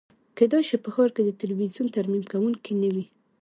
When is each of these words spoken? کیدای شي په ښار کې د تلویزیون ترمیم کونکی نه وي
کیدای 0.37 0.63
شي 0.69 0.77
په 0.83 0.89
ښار 0.93 1.09
کې 1.15 1.21
د 1.25 1.29
تلویزیون 1.41 1.87
ترمیم 1.95 2.23
کونکی 2.31 2.73
نه 2.81 2.89
وي 2.93 3.05